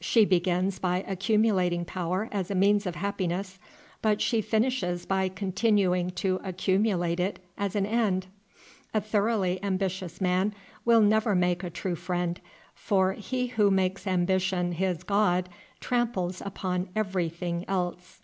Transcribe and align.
She 0.00 0.24
begins 0.24 0.78
by 0.78 1.04
accumulating 1.06 1.84
power 1.84 2.30
as 2.32 2.50
a 2.50 2.54
means 2.54 2.86
of 2.86 2.94
happiness, 2.94 3.58
but 4.00 4.22
she 4.22 4.40
finishes 4.40 5.04
by 5.04 5.28
continuing 5.28 6.08
to 6.12 6.40
accumulate 6.42 7.20
it 7.20 7.38
as 7.58 7.76
an 7.76 7.84
end. 7.84 8.24
A 8.94 9.02
thoroughly 9.02 9.62
ambitious 9.62 10.22
man 10.22 10.54
will 10.86 11.02
never 11.02 11.34
make 11.34 11.62
a 11.62 11.68
true 11.68 11.96
friend, 11.96 12.40
for 12.74 13.12
he 13.12 13.48
who 13.48 13.70
makes 13.70 14.06
ambition 14.06 14.72
his 14.72 15.02
god 15.02 15.50
tramples 15.80 16.40
upon 16.42 16.88
every 16.96 17.28
thing 17.28 17.66
else. 17.68 18.22